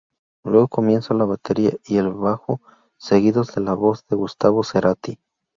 [0.43, 2.59] Luego comienza la batería y el bajo
[2.97, 5.19] seguidos de la voz de Gustavo Cerati.